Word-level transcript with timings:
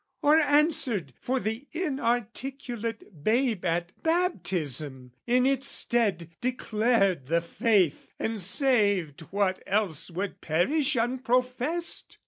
Or 0.23 0.35
answered 0.37 1.13
for 1.21 1.39
the 1.39 1.67
inarticulate 1.73 3.23
babe 3.23 3.63
At 3.63 3.91
baptism, 4.01 5.11
in 5.27 5.45
its 5.45 5.67
stead 5.67 6.31
declared 6.41 7.27
the 7.27 7.39
faith, 7.41 8.11
And 8.17 8.41
saved 8.41 9.21
what 9.29 9.61
else 9.67 10.09
would 10.09 10.41
perish 10.41 10.97
unprofessed? 10.97 12.17